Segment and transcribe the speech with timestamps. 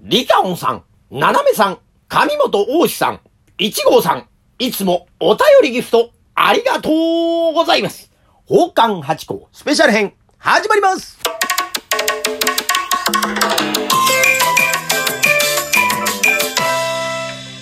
[0.00, 3.20] リカオンさん、ナナメさん、上本大志さん、
[3.58, 4.28] 一号さん、
[4.60, 8.08] いつもお便りギフト、ありがとうございます。
[8.46, 11.18] 宝冠八甲スペシャル編、始まります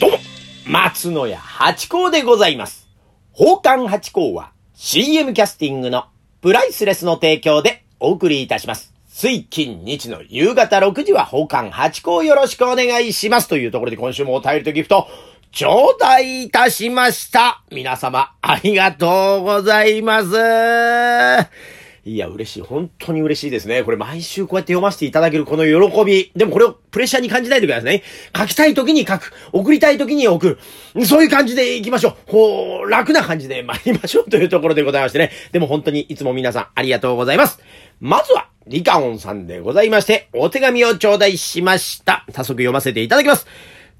[0.00, 0.18] どうも、
[0.66, 2.88] 松野屋八甲でございます。
[3.32, 6.06] 宝冠八甲は CM キャスティングの
[6.40, 8.93] プライスレスの提供でお送りいたします。
[9.16, 13.46] 水金日の夕方6時は保管八甲よろしくお願いします。
[13.46, 15.06] というところで今週もお便りとギフト、
[15.52, 17.62] 頂戴いたしました。
[17.70, 21.73] 皆様、ありがとうございます。
[22.06, 22.60] いや、嬉しい。
[22.60, 23.82] 本当に嬉しいですね。
[23.82, 26.32] これ毎週こうやって読ませていただけるこの喜び。
[26.36, 28.02] でもこれをプレッシャーに感じないでくださいね。
[28.36, 29.32] 書きたい時に書く。
[29.52, 30.58] 送りたい時に送
[30.94, 31.06] る。
[31.06, 32.16] そういう感じでいきましょう。
[32.30, 35.30] こう、楽な感じで参りましょうというところでございましてね。
[35.52, 37.60] でも本当にいつも皆さんありがとうございます。
[38.00, 42.26] まずは、リカオンさんでございまして、お手紙を頂戴しました。
[42.28, 43.46] 早速読ませていただきます。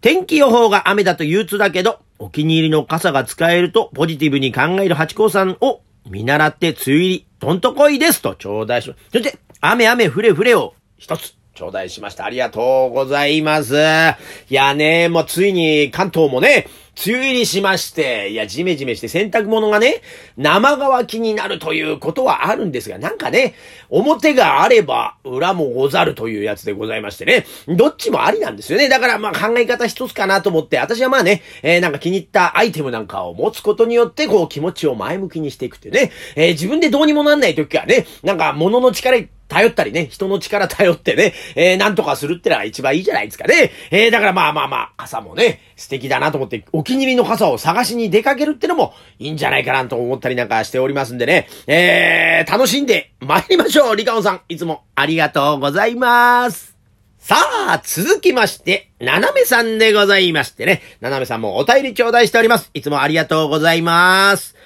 [0.02, 9.02] 天気予報が雨だと憂鬱だけど、お気に入りの傘が使えるとポジティブに考える八甲さんを見習って梅雨入り、どんとこいですと頂戴します。
[9.12, 12.24] そして、雨雨ふれふれを一つ頂戴しました。
[12.24, 13.74] ありがとうございます。
[13.74, 16.66] いやね、もうついに関東もね、
[17.06, 20.02] 梅雨入りしまして、いや、ジメジメして洗濯物がね、
[20.36, 23.54] 生乾きになるということはあるんですが、なんかね、
[23.90, 28.88] 表があれば裏もござるというやつでございましてね、どっちもありなんですよね。
[28.88, 39.18] だからまあ考え方一つかなと思って、私はまあね、えー、なんか気に入ったアイテムなんかを持つことによって、こう気持ちを前向きにしていくってね、えー、自分でどうにもなんない時はね、なんか物の力
[39.54, 43.70] 頼ったりね、人の力頼ってね、えー、なんとかするってのが一番いいじゃないですかね。
[43.92, 56.74] えー、だからまあまあまあ、傘もね、素敵だなと思って、お気に入りの傘を探しに出かけるってのもいいんじゃないかなと思ったりなんかしておりますんでね、えー、楽しんで参りましょうリカオンさん、いつもありがとうございます。
[57.20, 60.82] さあ、続きまして、ななめさんでございましてね。
[61.00, 62.70] ななめさんもお便り頂戴しております。
[62.74, 64.56] いつもありがとうございます。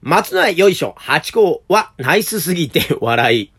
[0.00, 3.57] 松野屋よいしょ、八甲はナイスすぎて笑い。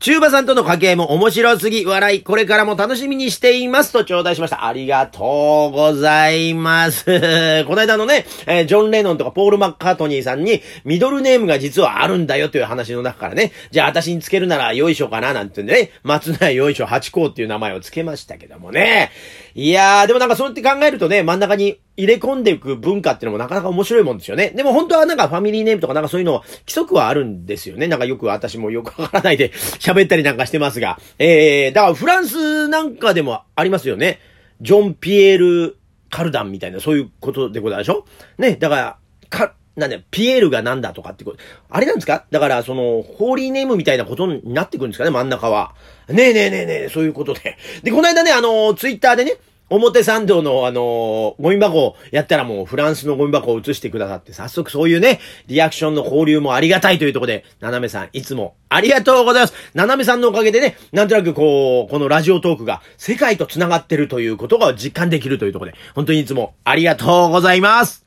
[0.00, 4.66] 中馬さんとの掛け合いも面白すぎ、笑い、これからも楽しみにしていますと頂戴しました。
[4.66, 7.04] ありがとうございます。
[7.68, 19.10] この間のね、えージョン・レノンとかポール・マッカートニーさんに、ミドルネームが実はあるんだよという話の中からね、じゃあ私につけるならよいしょかななんてんでね、松内よいしょ八甲っていう名前をつけましたけどもね。
[19.54, 24.50] いやー、でもなんかそうやって考えるとね、真ん中に入れ込んでいく文化っていうのもなかなか面白いもんですよね。
[24.50, 27.86] でも本当はなんかファミリーネームとかなんかそういうの規則はあるんですよね。
[27.86, 29.50] なんかよく私もよくわからないで
[29.80, 30.98] 喋ったりなんかしてますが。
[31.18, 34.18] えー、だからフランスなんかでもありますよね。
[34.60, 35.76] ジョン・ピエール・
[36.10, 38.04] カルダンみたいなそういうことでございましょ？
[38.38, 38.56] ね。
[38.56, 38.96] だから、
[39.28, 41.38] か、なんだよ、ピエールがなんだとかってこと。
[41.70, 42.24] あれなんですか？
[42.30, 45.74] だから、その、ホーリーネームみたいなことになってくるんですかね、真ん中は。
[46.08, 47.56] ねえねえねえねえ、そういうことで。
[47.84, 49.34] で、この間ね、あの、ツイッターでね、
[49.70, 59.54] 表参道のあのゴミ箱をやったらもうフランスのゴミ箱を移してくださって、早速そういうね、リアクションの交流もありがたいというところで、ななめさんいつもありがとうございます。
[59.74, 68.04] ななめさんのおかげでね、なんとなくこう、このラジオトークが世界と繋がってるということが実感できるというところで、本当にいつもありがとうございます。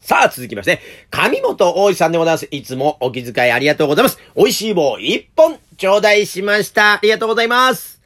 [0.00, 0.80] さあ、続きまして、
[1.10, 2.48] 上本大石さんでございます。
[2.50, 4.18] いつもお気遣いありがとうございます。
[4.36, 6.94] 美味しい棒一本頂戴しました。
[6.94, 8.00] ありがとうございます。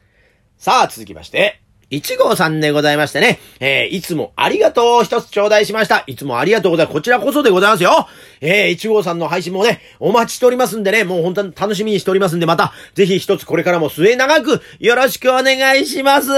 [0.57, 1.62] さあ、続きまして、
[1.95, 6.03] 一号さんでございましてね、えー、いつもありがとう一つ頂戴しました。
[6.07, 6.93] いつもありがとうございます。
[6.93, 8.07] こちらこそでございますよ。
[8.41, 16.29] えー、一号さんの配信もね、お待ちしておりますんでね、もう本当に楽しみにしておりますんで、また、ぜひ一つこれからも末長くよろしくお願いします。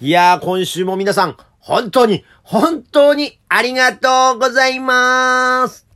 [0.00, 5.86] いやー、今週も皆さん、本当に、本当にありがとうございます。